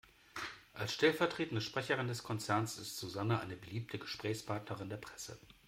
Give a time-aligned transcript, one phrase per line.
[0.73, 5.37] Als stellvertretende Sprecherin des Konzerns ist Susanne eine beliebte Gesprächspartnerin der Presse.